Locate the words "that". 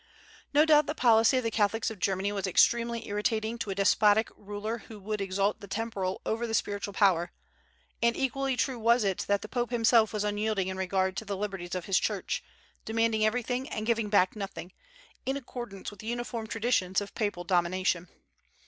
9.27-9.43